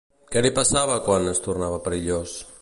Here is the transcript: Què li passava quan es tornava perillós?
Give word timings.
Què 0.35 0.41
li 0.45 0.51
passava 0.59 0.95
quan 1.09 1.29
es 1.33 1.43
tornava 1.49 1.81
perillós? 1.89 2.35